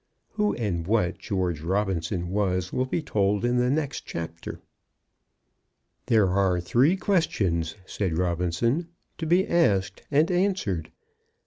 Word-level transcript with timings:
Who 0.31 0.55
and 0.55 0.87
what 0.87 1.19
George 1.19 1.61
Robinson 1.61 2.29
was 2.31 2.73
will 2.73 2.87
be 2.87 3.03
told 3.03 3.45
in 3.45 3.57
the 3.57 3.69
next 3.69 4.03
chapter. 4.03 4.59
"There 6.07 6.29
are 6.29 6.59
three 6.59 6.95
questions," 6.97 7.75
said 7.85 8.17
Robinson, 8.17 8.87
"to 9.19 9.27
be 9.27 9.47
asked 9.47 10.01
and 10.09 10.31
answered. 10.31 10.89